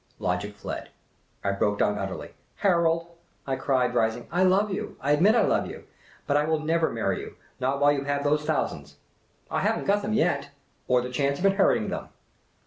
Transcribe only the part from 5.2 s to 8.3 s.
I love you! But I will never marry you— while you have